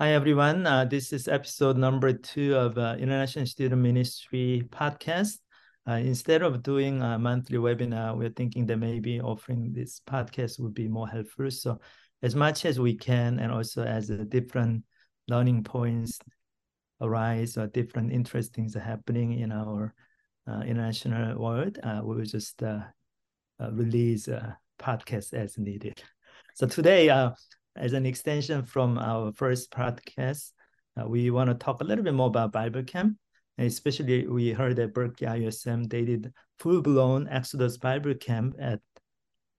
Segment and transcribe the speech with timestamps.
[0.00, 0.64] Hi, everyone.
[0.64, 5.38] Uh, this is episode number two of uh, International Student Ministry podcast.
[5.88, 10.72] Uh, instead of doing a monthly webinar, we're thinking that maybe offering this podcast would
[10.72, 11.50] be more helpful.
[11.50, 11.80] So,
[12.22, 14.84] as much as we can, and also as different
[15.26, 16.20] learning points
[17.00, 19.92] arise or different interesting things are happening in our
[20.46, 22.82] uh, international world, uh, we will just uh,
[23.72, 26.00] release a podcast as needed.
[26.54, 27.10] So today,
[27.78, 30.52] as an extension from our first podcast,
[31.00, 33.16] uh, we want to talk a little bit more about Bible Camp.
[33.56, 38.80] And especially, we heard that Berkeley IUSM they did full-blown Exodus Bible Camp at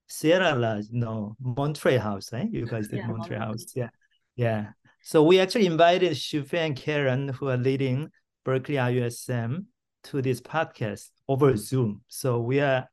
[0.08, 2.50] Sierra Lodge, no, Monterey House, right?
[2.52, 3.90] You guys did yeah, Monterey House, yeah,
[4.36, 4.68] yeah.
[5.04, 8.10] So we actually invited Shufe and Karen, who are leading
[8.44, 9.66] Berkeley IUSM,
[10.06, 12.02] to this podcast over Zoom.
[12.08, 12.88] So we are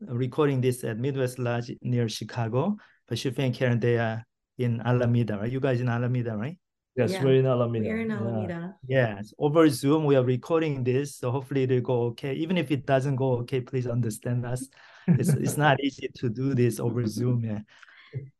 [0.00, 2.76] recording this at Midwest Lodge near Chicago.
[3.08, 4.24] But Shufe and Karen, they are
[4.58, 5.50] in Alameda, right?
[5.50, 6.56] You guys in Alameda, right?
[6.96, 7.24] Yes, yeah.
[7.24, 7.88] we're in Alameda.
[7.88, 8.76] We're in Alameda.
[8.86, 9.16] Yeah.
[9.16, 9.32] Yes.
[9.38, 11.16] Over Zoom, we are recording this.
[11.16, 12.34] So hopefully it'll go okay.
[12.34, 14.68] Even if it doesn't go okay, please understand us.
[15.08, 17.44] It's it's not easy to do this over Zoom.
[17.44, 17.60] Yeah.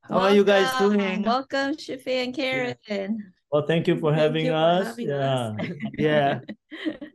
[0.03, 0.33] How welcome.
[0.33, 1.23] are you guys doing?
[1.23, 2.77] Welcome, Shufe and Karen.
[2.87, 3.09] Yeah.
[3.51, 4.95] Well, thank you for thank having you us.
[4.97, 5.53] For having yeah.
[5.59, 5.67] Us.
[5.99, 6.41] yeah.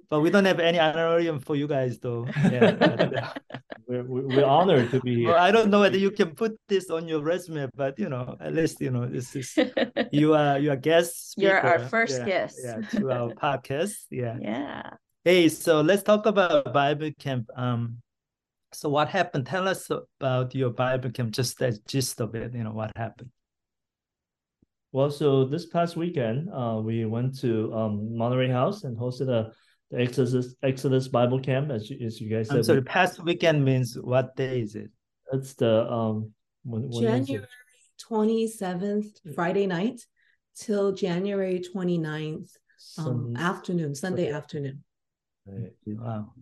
[0.09, 2.27] But we don't have any honorarium for you guys though.
[2.49, 3.33] Yeah.
[3.53, 5.29] Uh, we're, we're honored to be here.
[5.29, 8.35] Well, I don't know whether you can put this on your resume, but you know,
[8.39, 9.57] at least you know this is
[10.11, 11.31] you are you are guest.
[11.31, 11.47] Speaker.
[11.47, 12.59] You're our first yeah, guest.
[12.63, 13.95] Yeah, to our podcast.
[14.11, 14.37] Yeah.
[14.41, 14.89] Yeah.
[15.23, 17.49] Hey, so let's talk about Bible camp.
[17.55, 17.97] Um,
[18.73, 19.45] so what happened?
[19.45, 22.53] Tell us about your Bible camp, just the gist of it.
[22.53, 23.31] You know what happened.
[24.91, 29.51] Well, so this past weekend, uh, we went to um, Monterey House and hosted a
[29.91, 32.65] the Exodus Exodus Bible Camp, as you, as you guys said.
[32.65, 34.89] So the past weekend means what day is it?
[35.33, 36.31] It's the um
[36.63, 37.47] when, when January
[37.99, 40.01] twenty seventh, Friday night,
[40.57, 42.49] till January 29th,
[42.97, 44.83] um, afternoon, Sunday afternoon.
[45.45, 45.71] Right.
[45.85, 46.33] Wow.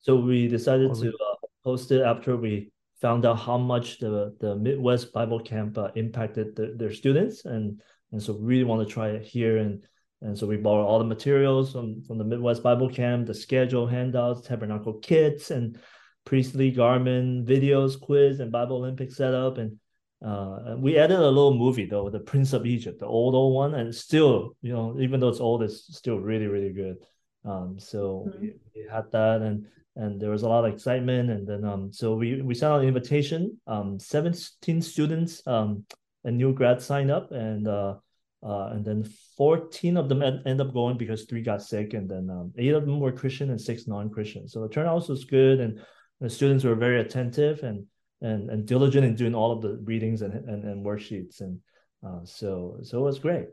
[0.00, 4.34] So we decided oh, to uh, host it after we found out how much the
[4.40, 7.80] the Midwest Bible Camp uh, impacted the, their students, and
[8.12, 9.84] and so we really want to try it here and
[10.22, 13.86] and so we borrow all the materials from, from the Midwest Bible Camp, the schedule,
[13.86, 15.78] handouts, tabernacle kits, and
[16.24, 19.58] priestly garment, videos, quiz, and Bible Olympic setup.
[19.58, 19.78] And
[20.24, 23.74] uh, we added a little movie though, the Prince of Egypt, the old old one,
[23.74, 26.96] and still, you know, even though it's old, it's still really really good.
[27.44, 28.40] Um, so mm-hmm.
[28.40, 29.66] we, we, had that, and
[29.96, 32.80] and there was a lot of excitement, and then um, so we we sent out
[32.80, 33.60] an invitation.
[33.66, 35.84] Um, seventeen students, um,
[36.24, 37.96] a new grad signed up, and uh,
[38.44, 39.04] uh, and then
[39.36, 42.84] 14 of them end up going because three got sick, and then um, eight of
[42.84, 44.48] them were Christian and six non-Christian.
[44.48, 45.80] So the turnout was good, and
[46.20, 47.86] the students were very attentive and
[48.20, 51.58] and and diligent in doing all of the readings and and, and worksheets, and
[52.06, 53.46] uh, so so it was great.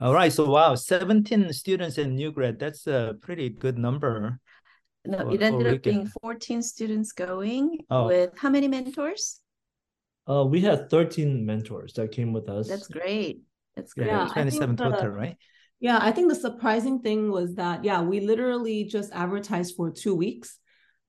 [0.00, 2.58] All right, so wow, 17 students in new grad.
[2.58, 4.38] That's a pretty good number.
[5.06, 8.08] No, it ended up being 14 students going oh.
[8.08, 9.40] with how many mentors?
[10.28, 12.68] Uh, we had 13 mentors that came with us.
[12.68, 13.40] That's great.
[13.76, 14.08] It's great.
[14.08, 15.36] Yeah, 27 total, right?
[15.80, 20.14] Yeah, I think the surprising thing was that, yeah, we literally just advertised for two
[20.14, 20.58] weeks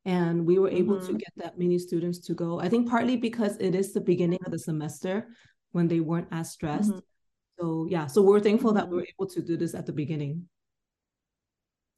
[0.03, 1.07] and we were able mm-hmm.
[1.07, 2.59] to get that many students to go.
[2.59, 5.27] I think partly because it is the beginning of the semester
[5.71, 6.91] when they weren't as stressed.
[6.91, 7.59] Mm-hmm.
[7.59, 10.47] So, yeah, so we're thankful that we were able to do this at the beginning.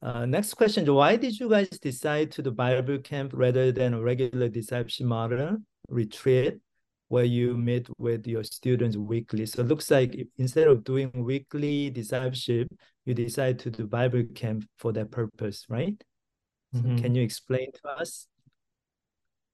[0.02, 4.00] Uh, next question Why did you guys decide to do Bible camp rather than a
[4.00, 5.58] regular discipleship model
[5.88, 6.58] retreat?
[7.10, 9.44] Where you meet with your students weekly.
[9.44, 12.68] So it looks like instead of doing weekly discipleship,
[13.04, 16.00] you decide to do Bible camp for that purpose, right?
[16.72, 16.96] Mm-hmm.
[16.96, 18.28] So can you explain to us?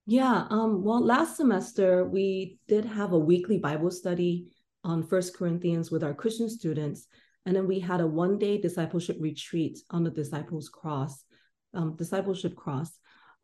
[0.05, 0.45] Yeah.
[0.51, 4.49] Um, well, last semester we did have a weekly Bible study
[4.85, 7.07] on First Corinthians with our Christian students,
[7.47, 11.25] and then we had a one-day discipleship retreat on the Disciples Cross,
[11.73, 12.91] um, discipleship cross.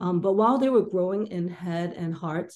[0.01, 2.53] Um, but while they were growing in head and heart,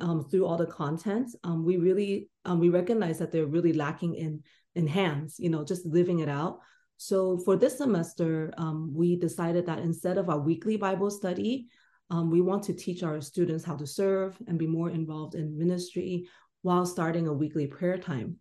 [0.00, 4.14] um, through all the content, um, we really um, we recognize that they're really lacking
[4.14, 4.42] in
[4.74, 6.58] in hands, you know, just living it out.
[6.98, 11.66] So for this semester, um, we decided that instead of our weekly Bible study,
[12.10, 15.58] um, we want to teach our students how to serve and be more involved in
[15.58, 16.26] ministry
[16.62, 18.36] while starting a weekly prayer time.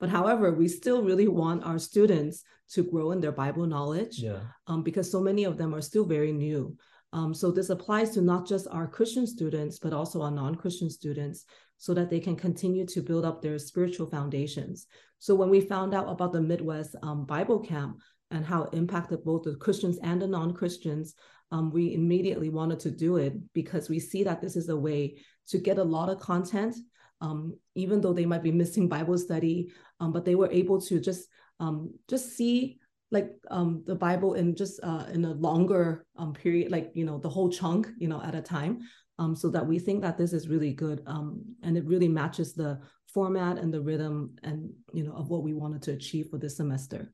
[0.00, 4.40] But however, we still really want our students to grow in their Bible knowledge yeah.
[4.66, 6.76] um, because so many of them are still very new.
[7.12, 11.44] Um, so this applies to not just our Christian students, but also our non-Christian students,
[11.78, 14.86] so that they can continue to build up their spiritual foundations.
[15.18, 17.98] So when we found out about the Midwest um, Bible Camp
[18.30, 21.14] and how it impacted both the Christians and the non-Christians,
[21.50, 25.18] um, we immediately wanted to do it because we see that this is a way
[25.48, 26.76] to get a lot of content,
[27.22, 29.70] um, even though they might be missing Bible study
[30.00, 31.28] um, but they were able to just
[31.60, 32.78] um, just see
[33.10, 37.18] like um, the Bible in just uh, in a longer um, period, like you know
[37.18, 38.80] the whole chunk, you know, at a time.
[39.20, 42.54] Um, so that we think that this is really good, um, and it really matches
[42.54, 42.78] the
[43.12, 46.56] format and the rhythm, and you know, of what we wanted to achieve for this
[46.56, 47.12] semester.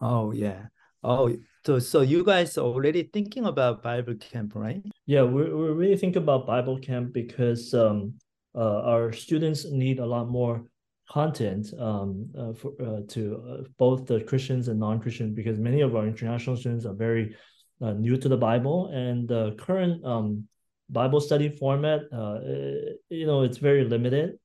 [0.00, 0.66] Oh yeah.
[1.02, 1.34] Oh,
[1.64, 4.82] so so you guys are already thinking about Bible camp, right?
[5.06, 8.14] Yeah, we're we're really thinking about Bible camp because um,
[8.54, 10.64] uh, our students need a lot more
[11.08, 15.94] content um, uh, for uh, to uh, both the Christians and non-Christians because many of
[15.94, 17.36] our international students are very
[17.80, 20.44] uh, new to the Bible and the current um,
[20.90, 22.38] Bible study format, uh,
[23.08, 24.38] you know, it's very limited.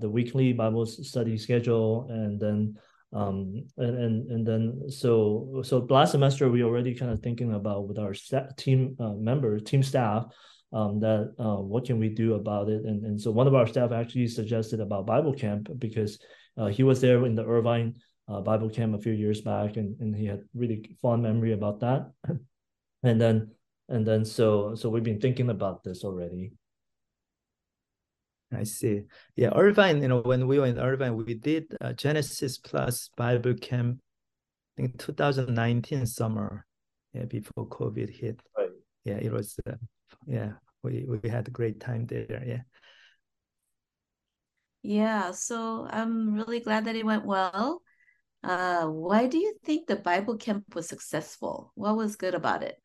[0.00, 2.76] the weekly Bible study schedule and then
[3.14, 7.86] um, and, and and then so so last semester we already kind of thinking about
[7.88, 8.14] with our
[8.56, 10.24] team members, team staff,
[10.72, 12.84] um, that uh, what can we do about it?
[12.84, 16.18] And, and so one of our staff actually suggested about Bible camp because
[16.56, 17.96] uh, he was there in the Irvine
[18.28, 21.80] uh, Bible camp a few years back, and, and he had really fond memory about
[21.80, 22.10] that.
[23.02, 23.50] and then
[23.88, 26.52] and then so so we've been thinking about this already.
[28.54, 29.04] I see.
[29.34, 30.02] Yeah, Irvine.
[30.02, 33.98] You know, when we were in Irvine, we did Genesis Plus Bible camp.
[34.76, 36.66] I think 2019 summer.
[37.14, 38.40] Yeah, before COVID hit.
[38.56, 38.70] Right.
[39.04, 39.58] Yeah, it was.
[40.26, 42.42] Yeah, we we had a great time there.
[42.46, 42.62] Yeah.
[44.82, 47.82] Yeah, so I'm really glad that it went well.
[48.42, 51.70] Uh, why do you think the Bible camp was successful?
[51.76, 52.80] What was good about it?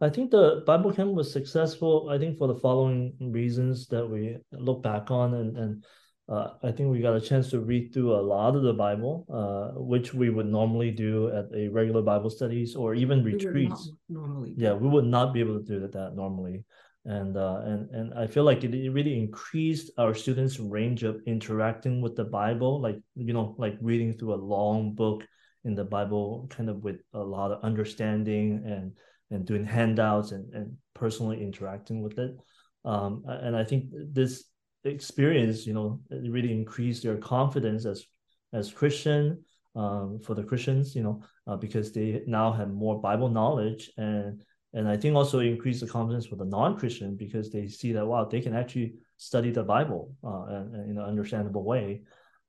[0.00, 2.08] I think the Bible camp was successful.
[2.08, 5.84] I think for the following reasons that we look back on, and and
[6.28, 9.26] uh, I think we got a chance to read through a lot of the Bible,
[9.28, 13.90] uh, which we would normally do at a regular Bible studies or even retreats.
[14.08, 16.64] normally, yeah, we would not be able to do that, that normally,
[17.04, 21.20] and uh, and and I feel like it, it really increased our students' range of
[21.26, 25.26] interacting with the Bible, like you know, like reading through a long book
[25.64, 28.92] in the Bible, kind of with a lot of understanding and
[29.32, 32.36] and doing handouts and and personally interacting with it.
[32.84, 34.44] Um, and I think this
[34.84, 38.04] experience, you know, really increase their confidence as
[38.52, 39.44] as Christian
[39.74, 44.42] um, for the Christians, you know, uh, because they now have more Bible knowledge and
[44.74, 48.24] and I think also increase the confidence for the non-Christian because they see that wow
[48.24, 52.02] they can actually study the Bible uh, in, in an understandable way.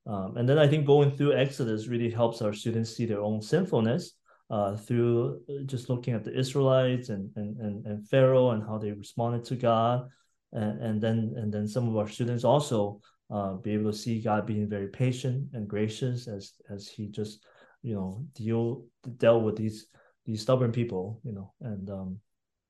[0.06, 3.40] Um, and then I think going through Exodus really helps our students see their own
[3.40, 4.12] sinfulness
[4.50, 8.92] uh, through just looking at the Israelites and, and and and Pharaoh and how they
[8.92, 10.08] responded to God
[10.54, 14.20] and, and then and then some of our students also uh, be able to see
[14.20, 17.44] God being very patient and gracious as as He just
[17.82, 18.86] you know deal
[19.18, 19.86] dealt with these
[20.24, 22.18] these stubborn people, you know, and um,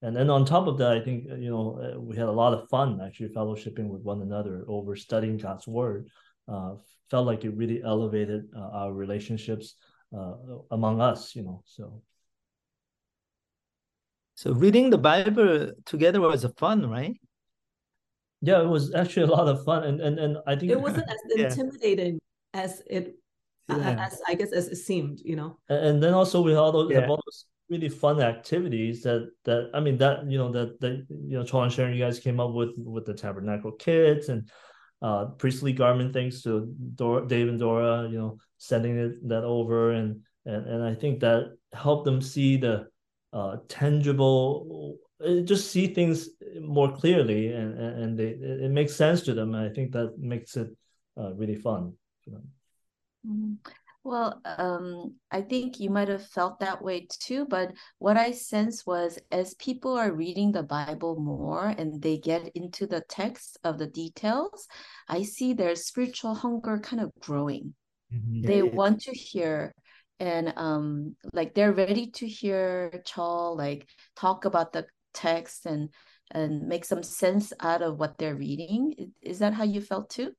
[0.03, 2.55] and then on top of that, I think you know uh, we had a lot
[2.55, 6.09] of fun actually fellowshipping with one another over studying God's word.
[6.49, 6.75] Uh,
[7.11, 9.75] felt like it really elevated uh, our relationships
[10.17, 10.35] uh,
[10.71, 11.63] among us, you know.
[11.67, 12.03] So
[14.35, 17.17] so reading the Bible together was fun, right?
[18.45, 21.05] Yeah it was actually a lot of fun and and, and i think it wasn't
[21.09, 22.19] as intimidating
[22.55, 22.61] yeah.
[22.63, 23.17] as it
[23.69, 24.07] yeah.
[24.07, 27.01] as i guess as it seemed you know and, then also we all those, yeah.
[27.01, 31.07] have all those really fun activities that that i mean that you know that that
[31.09, 34.49] you know Charles and Sharon you guys came up with with the tabernacle kits and
[35.01, 39.93] uh priestly garment things to Dora, Dave and Dora you know sending it that over
[39.93, 42.87] and and and I think that helped them see the
[43.33, 45.04] uh tangible uh,
[45.45, 46.31] just see things
[46.61, 50.69] more clearly and and they, it makes sense to them i think that makes it
[51.17, 51.93] uh, really fun
[52.23, 52.49] for them
[53.27, 53.55] mm-hmm.
[54.03, 58.85] well um, i think you might have felt that way too but what i sense
[58.85, 63.79] was as people are reading the bible more and they get into the text of
[63.79, 64.67] the details
[65.09, 67.73] i see their spiritual hunger kind of growing
[68.13, 68.43] mm-hmm.
[68.43, 69.73] they want to hear
[70.21, 75.89] and um like they're ready to hear Chol like talk about the text and
[76.31, 79.13] and make some sense out of what they're reading.
[79.23, 80.33] Is that how you felt too?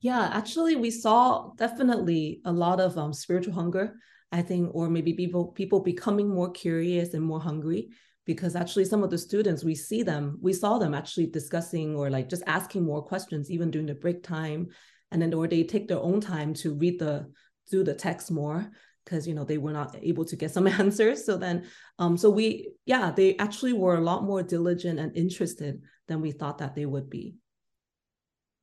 [0.00, 3.94] Yeah actually we saw definitely a lot of um, spiritual hunger
[4.30, 7.88] i think or maybe people people becoming more curious and more hungry
[8.26, 12.10] because actually some of the students we see them we saw them actually discussing or
[12.10, 14.68] like just asking more questions even during the break time.
[15.12, 17.30] And then or they take their own time to read the
[17.70, 18.70] do the text more
[19.06, 21.24] because you know they were not able to get some answers.
[21.24, 21.64] So then
[21.98, 26.32] um so we yeah they actually were a lot more diligent and interested than we
[26.32, 27.36] thought that they would be.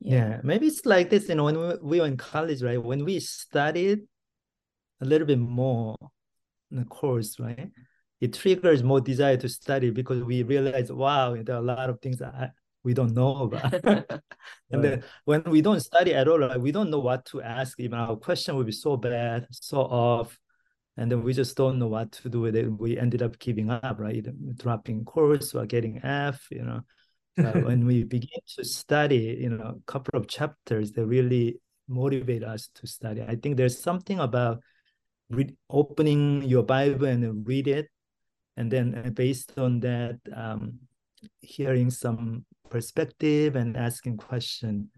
[0.01, 0.41] Yeah, yeah.
[0.43, 2.81] maybe it's like this you know when we, we were in college right?
[2.81, 4.01] When we studied
[5.01, 5.95] a little bit more
[6.71, 7.69] in the course right?
[8.21, 11.99] It triggers more desire to study because we realize wow there are a lot of
[11.99, 12.49] things i
[12.83, 13.73] we don't know about.
[14.71, 17.79] and then when we don't study at all, like, we don't know what to ask.
[17.79, 20.37] Even our question will be so bad, so off,
[20.97, 22.69] and then we just don't know what to do with it.
[22.69, 24.25] We ended up giving up, right?
[24.57, 26.81] Dropping course or getting F, you know.
[27.37, 32.43] Uh, when we begin to study, you know, a couple of chapters that really motivate
[32.43, 33.21] us to study.
[33.21, 34.61] I think there's something about
[35.29, 37.87] read, opening your Bible and read it,
[38.55, 40.79] and then uh, based on that, um,
[41.41, 44.89] hearing some perspective and asking question.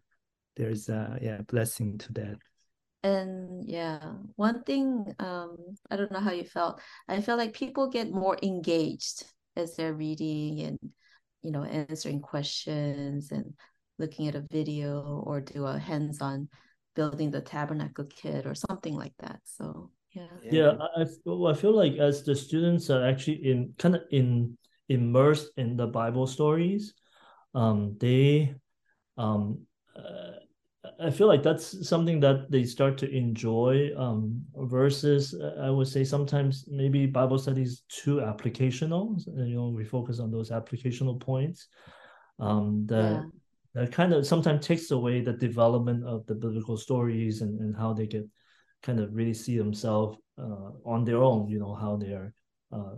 [0.55, 2.37] There's a yeah blessing to that.
[3.03, 5.57] And yeah, one thing um,
[5.91, 6.81] I don't know how you felt.
[7.07, 10.79] I felt like people get more engaged as they're reading and
[11.43, 13.53] you know answering questions and
[13.99, 16.49] looking at a video or do a hands-on
[16.95, 19.39] building the tabernacle kit or something like that.
[19.43, 20.27] So yeah.
[20.41, 24.57] Yeah, I, I feel like as the students are actually in kind of in
[24.87, 26.93] immersed in the Bible stories,
[27.55, 28.53] um, they
[29.17, 30.39] um, uh,
[30.99, 35.87] I feel like that's something that they start to enjoy um, versus uh, I would
[35.87, 39.19] say sometimes maybe Bible studies too applicational.
[39.25, 41.67] You know, we focus on those applicational points.
[42.39, 43.23] Um, that
[43.75, 43.81] yeah.
[43.81, 47.93] that kind of sometimes takes away the development of the biblical stories and, and how
[47.93, 48.27] they get
[48.83, 51.47] kind of really see themselves uh, on their own.
[51.47, 52.33] You know how they are
[52.71, 52.95] uh,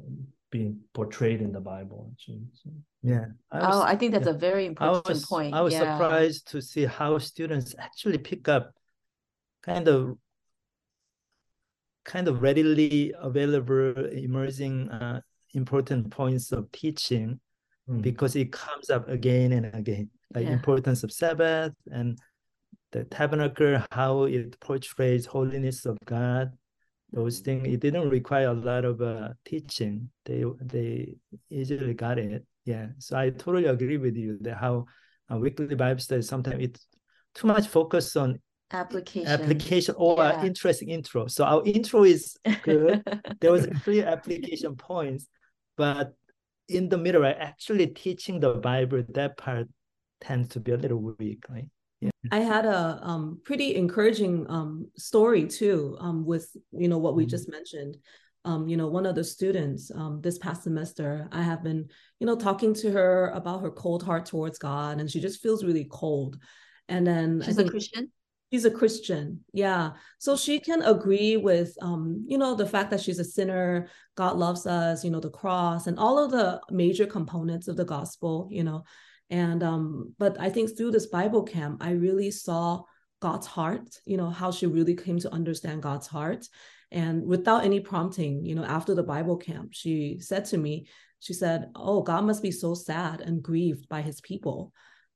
[0.57, 2.09] being portrayed in the Bible.
[2.13, 2.45] Actually.
[2.61, 2.69] So.
[3.03, 3.25] Yeah.
[3.51, 4.33] I was, oh, I think that's yeah.
[4.33, 5.53] a very important I was, point.
[5.53, 5.97] I was yeah.
[5.97, 8.73] surprised to see how students actually pick up
[9.63, 10.17] kind of
[12.05, 13.93] kind of readily available
[14.27, 15.19] emerging uh,
[15.53, 17.39] important points of teaching
[17.89, 18.01] mm.
[18.01, 20.51] because it comes up again and again the yeah.
[20.51, 22.17] importance of sabbath and
[22.93, 26.53] the tabernacle how it portrays holiness of god
[27.11, 30.09] those things it didn't require a lot of uh, teaching.
[30.25, 31.15] They they
[31.49, 32.45] easily got it.
[32.65, 32.87] Yeah.
[32.99, 34.85] So i totally agree with you that how
[35.29, 36.87] a weekly bible study sometimes it's
[37.33, 38.39] too much focus on
[38.71, 39.27] application.
[39.27, 40.43] application or yeah.
[40.43, 41.27] interesting intro.
[41.27, 43.03] So our intro is good.
[43.39, 45.27] There was clear application points
[45.77, 46.13] but
[46.67, 49.67] in the middle right actually teaching the bible that part
[50.19, 51.69] tends to be a little weak right
[52.01, 52.09] yeah.
[52.31, 57.23] I had a um, pretty encouraging um, story too um, with you know what we
[57.23, 57.29] mm-hmm.
[57.29, 57.97] just mentioned.
[58.45, 61.89] Um, you know, one of the students um, this past semester, I have been
[62.19, 65.63] you know talking to her about her cold heart towards God, and she just feels
[65.63, 66.37] really cold.
[66.87, 68.11] And then she's a Christian.
[68.53, 69.91] She's a Christian, yeah.
[70.19, 73.89] So she can agree with, um, you know, the fact that she's a sinner.
[74.15, 77.83] God loves us, you know, the cross, and all of the major components of the
[77.83, 78.85] gospel, you know
[79.29, 82.81] and um but i think through this bible camp i really saw
[83.21, 86.47] god's heart you know how she really came to understand god's heart.
[86.89, 90.87] And without any prompting you know after the bible camp she said to me
[91.19, 94.71] she said oh god must be so sad and grieved by his people.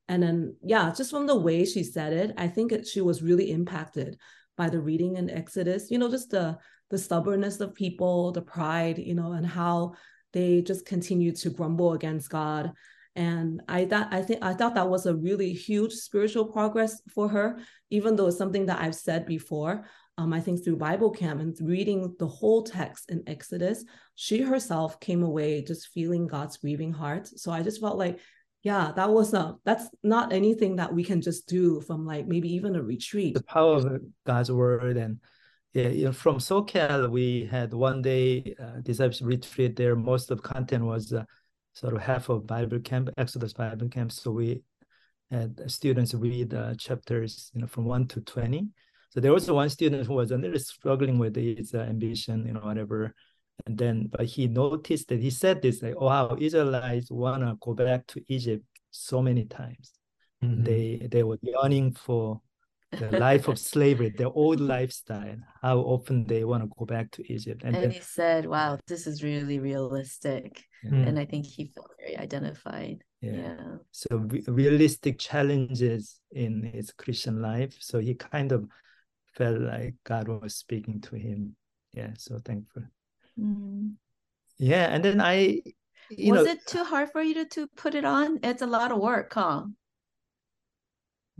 [0.09, 3.23] And then yeah just from the way she said it i think it, she was
[3.23, 4.17] really impacted
[4.57, 6.57] by the reading in exodus you know just the
[6.89, 9.93] the stubbornness of people the pride you know and how
[10.33, 12.73] they just continue to grumble against god
[13.15, 17.27] and I thought I think I thought that was a really huge spiritual progress for
[17.27, 19.85] her, even though it's something that I've said before.
[20.17, 23.83] Um, I think through Bible camp and reading the whole text in Exodus,
[24.15, 27.27] she herself came away just feeling God's grieving heart.
[27.27, 28.19] So I just felt like,
[28.63, 32.53] yeah, that was a that's not anything that we can just do from like maybe
[32.53, 33.33] even a retreat.
[33.33, 35.19] The power of God's word and
[35.73, 39.95] yeah, from SoCal, we had one day uh, discipleship retreat there.
[39.95, 41.23] Most of the content was uh,
[41.73, 44.11] sort of half of Bible camp, Exodus Bible camp.
[44.11, 44.63] So we
[45.29, 48.67] had students read uh, chapters, you know, from one to twenty.
[49.09, 52.53] So there was one student who was a little struggling with his uh, ambition, you
[52.53, 53.13] know, whatever.
[53.65, 57.73] And then, but he noticed that he said this like, "Oh, wow, Israelites wanna go
[57.73, 59.93] back to Egypt so many times.
[60.43, 60.63] Mm-hmm.
[60.63, 62.41] They they were yearning for
[62.91, 67.33] the life of slavery, their old lifestyle, how often they want to go back to
[67.33, 67.63] Egypt.
[67.63, 70.63] And, and then, he said, wow, this is really realistic.
[70.83, 71.07] Yeah.
[71.07, 73.03] And I think he felt very identified.
[73.21, 73.31] Yeah.
[73.31, 73.57] yeah.
[73.91, 77.75] So re- realistic challenges in his Christian life.
[77.79, 78.67] So he kind of
[79.35, 81.55] felt like God was speaking to him.
[81.93, 82.11] Yeah.
[82.17, 82.83] So thankful.
[83.39, 83.93] Mm.
[84.57, 84.87] Yeah.
[84.93, 85.61] And then I,
[86.09, 88.39] was know, it too hard for you to, to put it on?
[88.43, 89.63] It's a lot of work, huh?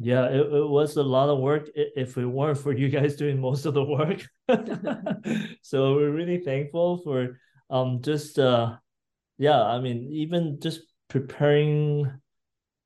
[0.03, 3.39] Yeah, it, it was a lot of work if it weren't for you guys doing
[3.39, 4.25] most of the work.
[5.62, 7.38] so we're really thankful for
[7.70, 8.75] um just uh
[9.38, 12.12] yeah, I mean even just preparing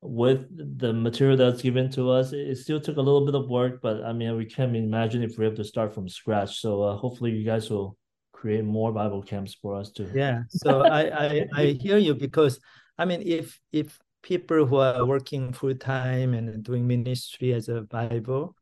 [0.02, 0.46] with
[0.78, 4.04] the material that's given to us, it still took a little bit of work, but
[4.04, 6.60] I mean we can't imagine if we have to start from scratch.
[6.60, 7.96] So uh, hopefully you guys will
[8.32, 10.10] create more Bible camps for us too.
[10.14, 10.42] Yeah.
[10.50, 12.60] So I, I I hear you because
[12.98, 17.82] I mean if if people who are working full time and doing ministry as a
[17.82, 18.56] Bible,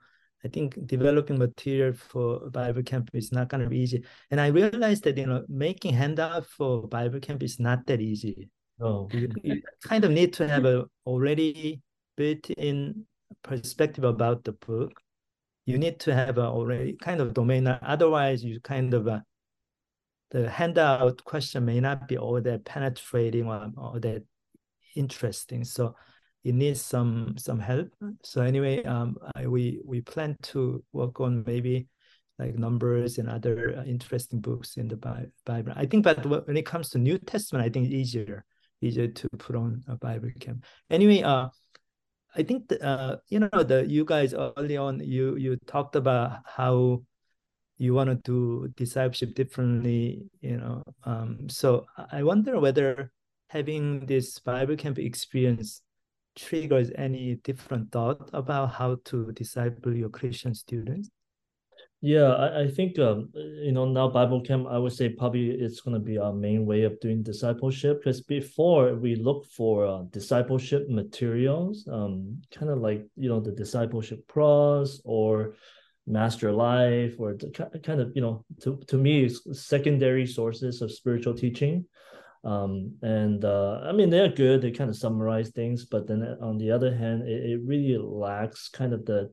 [0.44, 4.04] I think developing material for Bible camp is not going to be easy.
[4.30, 8.50] And I realized that you know making handout for Bible camp is not that easy.
[9.10, 11.80] You, you kind of need to have a already
[12.16, 13.06] built-in
[13.42, 14.92] perspective about the book.
[15.64, 17.66] You need to have a already kind of domain.
[17.66, 19.20] Otherwise, you kind of uh,
[20.30, 24.24] the handout question may not be all that penetrating or all that
[24.94, 25.64] interesting.
[25.64, 25.94] So
[26.44, 27.88] it needs some some help.
[28.22, 31.88] So anyway, um, I, we we plan to work on maybe
[32.38, 35.72] like numbers and other uh, interesting books in the Bible.
[35.76, 38.44] I think, but when it comes to New Testament, I think it's easier
[38.80, 40.64] easier to put on a Bible camp.
[40.90, 41.48] Anyway, uh,
[42.36, 46.40] I think the, uh, you know the you guys early on you you talked about
[46.44, 47.02] how
[47.78, 50.82] you want to do discipleship differently, you know.
[51.04, 53.10] Um, so I wonder whether
[53.54, 55.80] having this Bible camp experience
[56.36, 61.08] triggers any different thought about how to disciple your Christian students?
[62.00, 65.80] Yeah, I, I think um, you know now Bible camp I would say probably it's
[65.80, 70.90] gonna be our main way of doing discipleship because before we look for uh, discipleship
[70.90, 75.54] materials, um, kind of like you know the discipleship cross or
[76.06, 81.34] master life or the, kind of you know to to me secondary sources of spiritual
[81.34, 81.86] teaching.
[82.44, 84.60] Um, and uh, I mean they're good.
[84.60, 88.68] They kind of summarize things, but then on the other hand, it, it really lacks
[88.68, 89.30] kind of the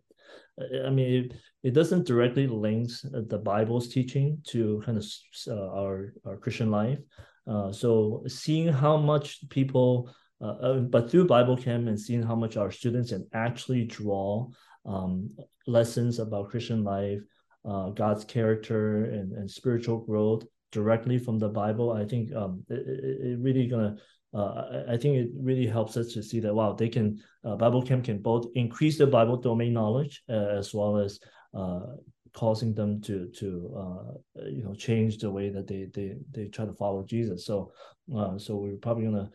[0.85, 5.05] I mean, it, it doesn't directly link the Bible's teaching to kind of
[5.47, 6.99] uh, our our Christian life.
[7.47, 12.35] Uh, so seeing how much people, uh, uh, but through Bible Camp and seeing how
[12.35, 14.47] much our students can actually draw
[14.85, 15.29] um,
[15.67, 17.21] lessons about Christian life,
[17.65, 22.87] uh, God's character, and, and spiritual growth directly from the Bible, I think um, it,
[22.87, 23.97] it, really gonna
[24.33, 27.81] uh, I think it really helps us to see that wow, they can uh, Bible
[27.81, 31.19] Camp can both increase the Bible domain knowledge uh, as well as
[31.53, 31.81] uh,
[32.33, 36.65] causing them to to uh, you know change the way that they they they try
[36.65, 37.45] to follow Jesus.
[37.45, 37.73] So
[38.15, 39.29] uh, so we're probably gonna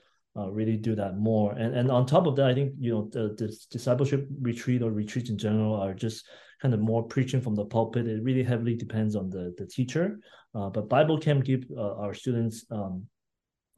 [0.51, 1.53] really do that more.
[1.53, 4.90] And and on top of that, I think you know the, the discipleship retreat or
[4.90, 6.27] retreats in general are just
[6.61, 8.07] kind of more preaching from the pulpit.
[8.07, 10.19] It really heavily depends on the the teacher.
[10.53, 13.07] but Bible Camp give our students um,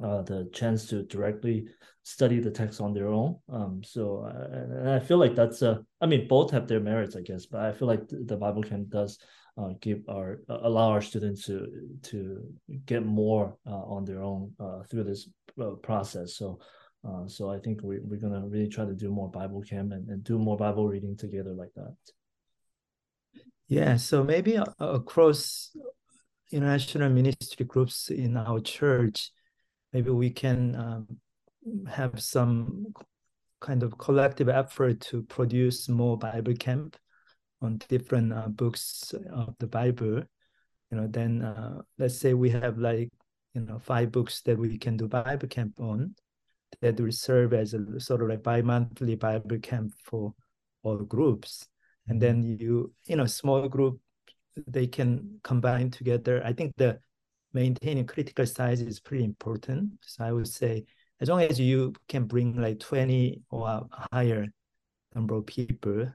[0.03, 1.67] uh, the chance to directly
[2.03, 3.37] study the text on their own.
[3.53, 7.17] Um, so uh, and I feel like that's a, I mean both have their merits,
[7.17, 9.19] I guess, but I feel like the Bible camp does
[9.57, 11.67] uh, give our uh, allow our students to
[12.05, 12.43] to
[12.87, 15.29] get more uh, on their own uh, through this
[15.61, 16.37] uh, process.
[16.37, 16.59] So.
[17.09, 20.09] Uh, so I think we, we're gonna really try to do more Bible camp and,
[20.09, 21.95] and do more Bible reading together like that.
[23.68, 25.76] Yeah, so maybe across
[26.50, 29.31] international ministry groups in our church,
[29.92, 32.87] maybe we can um, have some
[33.61, 36.96] kind of collective effort to produce more Bible camp
[37.61, 40.22] on different uh, books of the Bible.
[40.90, 43.11] You know, then uh, let's say we have like
[43.52, 46.14] you know five books that we can do Bible camp on
[46.81, 50.33] that will serve as a sort of like bi-monthly Bible camp for
[50.83, 51.66] all groups.
[52.09, 54.01] And then you, you know, small group,
[54.66, 56.42] they can combine together.
[56.44, 57.01] I think the
[57.53, 59.92] maintaining critical size is pretty important.
[60.03, 60.85] So I would say
[61.21, 64.47] as long as you can bring like 20 or higher
[65.14, 66.12] number of people,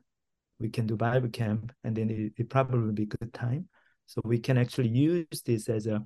[0.59, 3.67] we can do Bible camp and then it, it probably will be good time.
[4.05, 6.05] So we can actually use this as a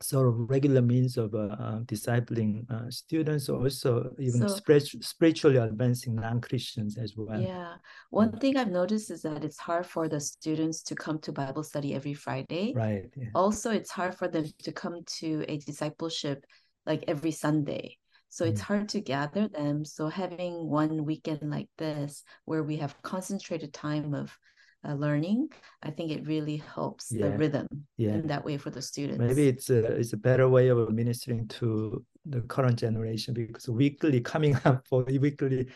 [0.00, 6.14] sort of regular means of uh, uh, discipling uh, students, also even so, spiritually advancing
[6.14, 7.40] non-Christians as well.
[7.40, 7.74] Yeah,
[8.10, 11.62] one thing I've noticed is that it's hard for the students to come to Bible
[11.62, 12.72] study every Friday.
[12.74, 13.06] Right.
[13.16, 13.28] Yeah.
[13.34, 16.44] Also, it's hard for them to come to a discipleship
[16.86, 17.96] like every Sunday.
[18.30, 18.74] So it's mm-hmm.
[18.74, 19.84] hard to gather them.
[19.84, 24.36] So having one weekend like this, where we have concentrated time of
[24.86, 25.48] uh, learning,
[25.82, 27.28] I think it really helps yeah.
[27.28, 28.14] the rhythm yeah.
[28.14, 29.18] in that way for the students.
[29.18, 34.20] Maybe it's a it's a better way of ministering to the current generation because weekly
[34.20, 35.68] coming up for weekly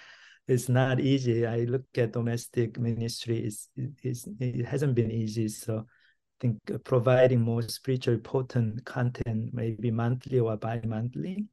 [0.48, 1.46] is not easy.
[1.46, 3.68] I look at domestic ministry is
[4.02, 5.48] is it hasn't been easy.
[5.48, 11.46] So I think providing more spiritually potent content, maybe monthly or bi-monthly,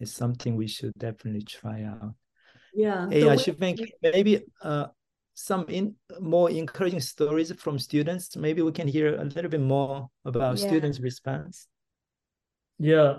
[0.00, 2.14] is something we should definitely try out.
[2.74, 3.08] Yeah.
[3.08, 4.88] Hey, I should think maybe uh,
[5.36, 8.34] some in more encouraging stories from students.
[8.36, 10.66] Maybe we can hear a little bit more about yeah.
[10.66, 11.68] students' response.
[12.78, 13.14] Yeah,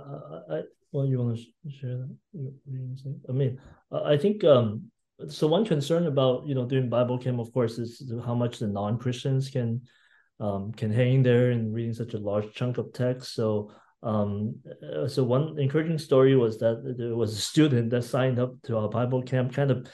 [0.49, 3.21] I, well, you want to share that?
[3.30, 3.60] I mean,
[3.91, 4.91] I think um,
[5.27, 5.47] so.
[5.47, 8.97] One concern about you know doing Bible camp, of course, is how much the non
[8.97, 9.82] Christians can
[10.39, 13.36] um, can hang there and reading such a large chunk of text.
[13.36, 18.39] So um, uh, so one encouraging story was that there was a student that signed
[18.39, 19.88] up to our Bible camp, kind of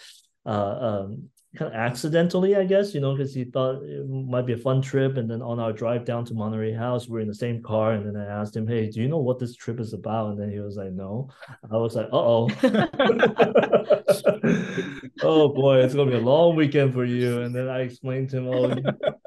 [0.46, 4.54] uh, um, kind of accidentally, I guess, you know, because he thought it might be
[4.54, 5.18] a fun trip.
[5.18, 7.94] And then on our drive down to Monterey House, we are in the same car.
[7.94, 10.32] And then I asked him, Hey, do you know what this trip is about?
[10.32, 11.30] And then he was like, No.
[11.72, 12.50] I was like, Uh oh.
[15.22, 17.42] oh boy, it's going to be a long weekend for you.
[17.42, 18.72] And then I explained to him, Oh,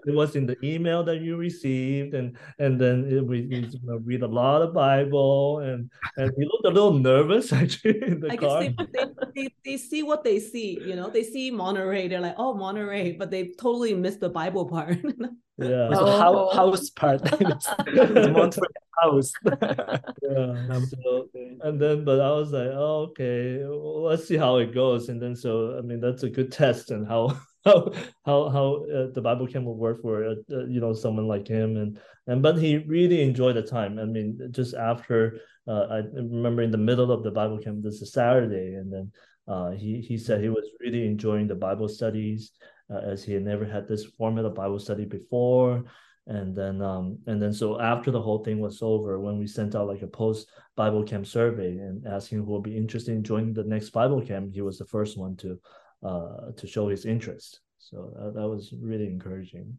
[0.07, 2.15] it was in the email that you received.
[2.15, 3.71] And and then it, we, we
[4.05, 5.61] read a lot of Bible.
[5.61, 8.65] And, and he looked a little nervous actually in the I car.
[8.65, 12.31] guess they, they, they, they see what they see, you know, they see Monterey they're
[12.31, 14.98] like, oh, Monterey, but they totally missed the Bible part.
[15.59, 15.88] yeah.
[15.92, 16.55] Oh.
[16.55, 17.20] house part.
[17.40, 18.68] Monterey
[19.02, 19.33] house.
[19.44, 20.66] yeah.
[20.70, 21.59] Absolutely.
[21.62, 25.11] And then, but I was like, oh, okay, well, let's see how it goes.
[25.11, 27.92] And then, so I mean, that's a good test and how how
[28.24, 31.46] how how uh, the Bible camp will work for uh, uh, you know someone like
[31.46, 31.76] him.
[31.76, 33.98] And and but he really enjoyed the time.
[33.98, 38.00] I mean, just after uh, I remember in the middle of the Bible camp, this
[38.00, 39.12] is Saturday, and then
[39.48, 42.52] uh, he he said he was really enjoying the Bible studies
[42.90, 45.85] uh, as he had never had this format of Bible study before.
[46.28, 49.76] And then um and then so after the whole thing was over, when we sent
[49.76, 53.54] out like a post Bible camp survey and asking who would be interested in joining
[53.54, 55.61] the next Bible camp, he was the first one to
[56.02, 57.61] uh to show his interest.
[57.78, 59.78] So uh, that was really encouraging.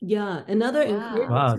[0.00, 1.28] Yeah, another wow.
[1.28, 1.58] wow.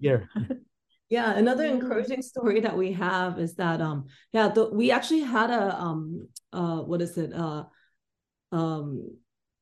[0.00, 0.28] here.
[1.08, 5.50] Yeah, another encouraging story that we have is that um yeah, the, we actually had
[5.50, 7.64] a um uh what is it uh
[8.50, 9.16] um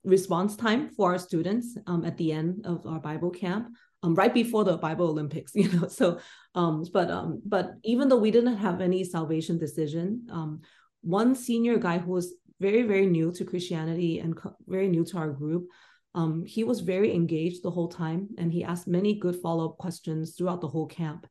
[0.05, 3.69] response time for our students um at the end of our Bible camp
[4.03, 5.89] um right before the Bible Olympics, you know.
[5.89, 6.19] So
[6.55, 10.61] um but um but even though we didn't have any salvation decision, um
[11.03, 15.19] one senior guy who was very very new to Christianity and co- very new to
[15.19, 15.69] our group
[16.15, 20.35] um, he was very engaged the whole time and he asked many good follow-up questions
[20.37, 21.27] throughout the whole camp.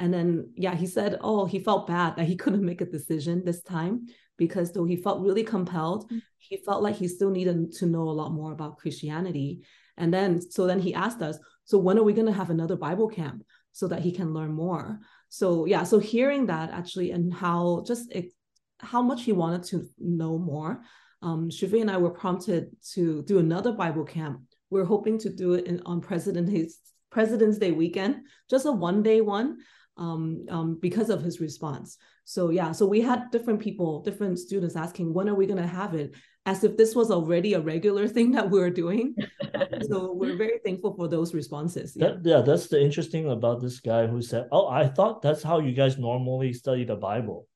[0.00, 3.44] And then yeah he said oh he felt bad that he couldn't make a decision
[3.44, 6.18] this time because though he felt really compelled mm-hmm.
[6.38, 9.62] he felt like he still needed to know a lot more about christianity.
[9.96, 12.76] And then so then he asked us so when are we going to have another
[12.76, 14.98] bible camp so that he can learn more?
[15.28, 18.32] So yeah so hearing that actually and how just it,
[18.80, 20.82] how much he wanted to know more
[21.22, 24.40] um, Shivi and I were prompted to do another Bible camp.
[24.70, 26.78] We're hoping to do it in, on President's,
[27.10, 29.58] President's Day weekend, just a one day one
[29.96, 31.96] um, um, because of his response.
[32.24, 35.66] So yeah, so we had different people, different students asking, when are we going to
[35.66, 36.14] have it?
[36.46, 39.14] As if this was already a regular thing that we are doing.
[39.88, 41.94] so we're very thankful for those responses.
[41.96, 42.08] Yeah.
[42.08, 45.60] That, yeah, that's the interesting about this guy who said, "Oh, I thought that's how
[45.60, 47.46] you guys normally study the Bible,"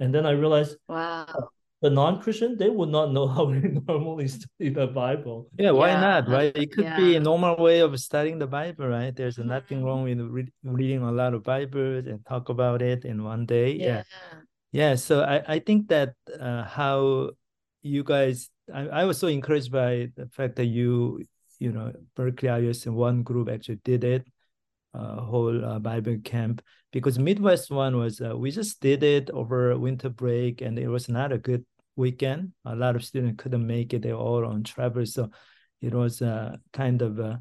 [0.00, 1.50] and then I realized, wow,
[1.82, 5.48] the non-Christian, they would not know how we normally study the Bible.
[5.58, 6.00] Yeah, why yeah.
[6.00, 6.28] not?
[6.28, 6.56] Right?
[6.56, 6.96] It could yeah.
[6.96, 9.14] be a normal way of studying the Bible, right?
[9.14, 9.48] There's mm-hmm.
[9.48, 13.44] nothing wrong with re- reading a lot of Bibles and talk about it in one
[13.46, 13.72] day.
[13.72, 13.86] Yeah.
[13.86, 14.38] Yeah.
[14.72, 17.30] yeah so I, I think that uh, how
[17.82, 21.24] you guys, I, I was so encouraged by the fact that you,
[21.58, 24.26] you know, Berkeley IUS and one group actually did it
[24.94, 29.76] uh, whole uh, Bible camp because Midwest one was uh, we just did it over
[29.78, 31.64] winter break and it was not a good
[31.96, 32.52] weekend.
[32.64, 35.30] A lot of students couldn't make it; they were all on travel, so
[35.80, 37.20] it was uh, kind of.
[37.20, 37.36] Uh,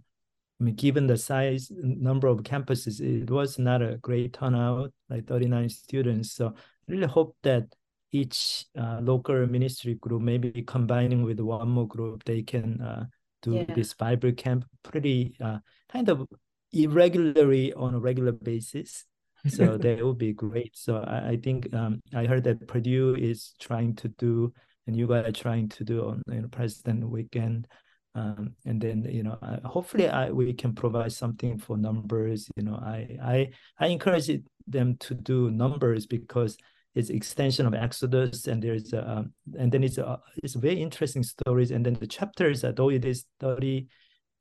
[0.60, 5.26] I mean, given the size number of campuses, it was not a great turnout, like
[5.26, 6.34] 39 students.
[6.34, 7.64] So I really hope that
[8.12, 13.06] each uh, local ministry group, maybe combining with one more group, they can uh,
[13.42, 13.74] do yeah.
[13.74, 15.58] this Bible camp pretty uh,
[15.92, 16.28] kind of
[16.72, 19.06] irregularly on a regular basis
[19.47, 20.77] so that would be great.
[20.77, 24.54] So I, I think um, I heard that Purdue is trying to do,
[24.88, 27.67] and you guys are trying to do on you know, President Weekend.
[28.13, 32.63] Um, and then you know uh, hopefully I, we can provide something for numbers you
[32.63, 33.49] know I I
[33.80, 34.30] I encourage
[34.67, 36.58] them to do numbers because
[36.93, 41.23] it's extension of Exodus and there's a, um, and then it's a, it's very interesting
[41.23, 43.88] stories and then the chapters though it is 30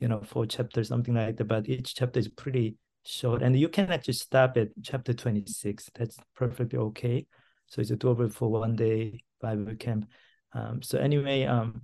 [0.00, 3.68] you know four chapters something like that but each chapter is pretty short and you
[3.68, 7.26] can actually stop at chapter 26 that's perfectly okay.
[7.66, 10.06] So it's a doable for one day bible camp.
[10.52, 11.82] Um, so anyway um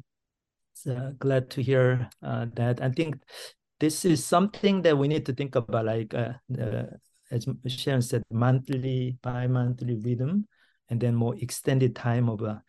[0.74, 2.82] so glad to hear uh, that.
[2.82, 3.16] I think
[3.80, 6.84] this is something that we need to think about like uh, uh,
[7.30, 10.46] as sharon said monthly bi-monthly rhythm
[10.90, 12.62] and then more extended time of a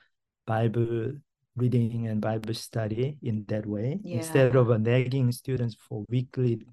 [0.46, 1.12] bible
[1.56, 4.00] reading and bible study in that way.
[4.04, 4.18] Yeah.
[4.18, 6.66] instead of uh, nagging students for weekly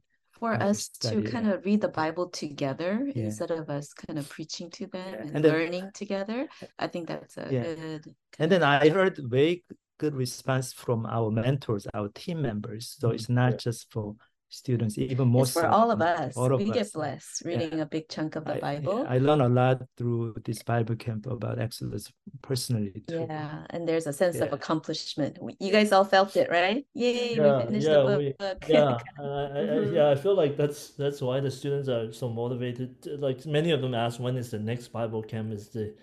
[0.45, 3.25] for us to kind of read the Bible together yeah.
[3.25, 6.47] instead of us kind of preaching to them and, and then, learning together.
[6.79, 7.63] I think that's a yeah.
[7.63, 8.15] good.
[8.39, 9.65] And then I heard very
[9.97, 12.95] good response from our mentors, our team members.
[13.01, 13.37] So it's mm-hmm.
[13.37, 13.57] not yeah.
[13.57, 14.17] just for
[14.55, 16.37] students, even more It's for so all of us.
[16.37, 16.91] all of we get us.
[16.93, 17.49] blessed Yeah.
[17.49, 19.05] reading a big chunk of the I, Bible.
[19.09, 22.13] I learn a lot through this Bible camp about Exodus
[22.43, 23.27] personally too.
[23.29, 25.39] Yeah, and there's a sense of accomplishment.
[25.61, 26.87] You guys all felt it, right?
[26.95, 28.65] Yay, Yeah, we finished yeah, the we- book.
[28.69, 29.95] yeah, I, I, I, Mhm.
[29.95, 30.09] yeah.
[30.11, 32.91] I feel like that's that's why the students are so motivated.
[33.19, 35.53] Like many of them ask, when is the next Bible camp?
[35.53, 35.95] Is the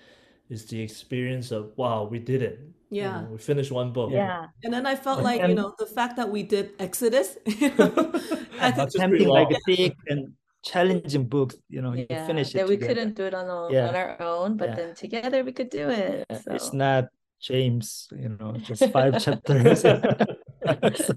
[0.52, 2.60] is the experience of wow, we did it.
[2.92, 3.22] You Yeah.
[3.24, 4.12] know, we finished one book.
[4.12, 4.48] yeah.
[4.64, 7.72] And then I felt And- like, you know, the fact that we did Exodus, you
[7.80, 7.88] know,
[8.60, 9.00] I think just
[9.40, 9.62] like long.
[9.66, 12.88] thick and challenging books, you know, you yeah, finish it that we together.
[12.94, 13.88] couldn't do it on, our- Yeah.
[13.88, 14.76] on our own, but Yeah.
[14.76, 16.28] then together we could do it.
[16.30, 17.08] Yeah, So It's not
[17.40, 19.82] James, you know, just five chapters.
[21.08, 21.16] so,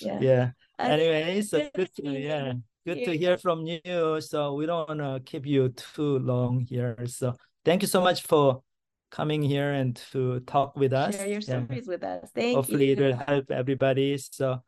[0.00, 0.18] yeah.
[0.22, 0.44] yeah.
[0.78, 2.52] Anyway, so good good to to yeah,
[2.86, 4.20] good to hear from you.
[4.22, 6.96] So we don't want to keep you too long here.
[7.06, 8.62] So thank you so much for
[9.10, 11.16] coming here and to talk with us.
[11.16, 11.64] Share your Yeah.
[11.66, 12.30] stories with us.
[12.34, 12.56] Thank you.
[12.56, 12.92] Hopefully you.
[12.92, 14.16] it'll help everybody.
[14.18, 14.62] So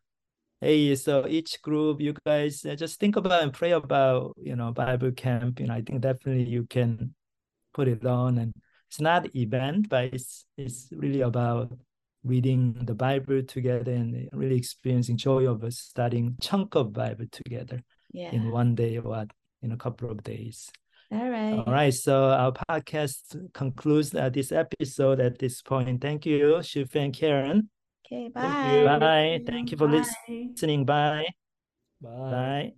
[0.61, 4.73] hey, so each group, you guys uh, just think about and pray about, you know,
[4.73, 5.61] Bible camp.
[5.61, 7.15] You know, I think definitely you can
[7.73, 8.53] put it on and
[8.89, 11.77] it's not event, but it's it's really about
[12.23, 18.31] reading the Bible together and really experiencing joy of studying chunk of Bible together Yeah.
[18.33, 19.31] in one day or what
[19.63, 20.71] in a couple of days.
[21.13, 21.53] All right.
[21.55, 26.01] All right, so our podcast concludes uh, this episode at this point.
[26.01, 27.69] Thank you, Shuf and Karen.
[28.07, 28.85] Okay, Thank you.
[28.85, 28.99] bye.
[28.99, 29.41] Bye.
[29.47, 30.05] Thank you for Bye.
[30.29, 30.85] listening.
[30.85, 31.27] Bye.
[32.01, 32.11] Bye.
[32.11, 32.73] Bye.